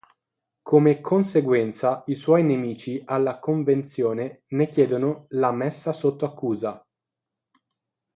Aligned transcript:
Come 0.63 0.99
conseguenza, 0.99 2.01
i 2.07 2.15
suoi 2.15 2.43
nemici 2.43 3.03
alla 3.05 3.37
Convenzione 3.37 4.45
ne 4.47 4.65
chiedono 4.65 5.27
la 5.29 5.51
messa 5.51 5.93
sotto 5.93 6.25
accusa. 6.25 6.83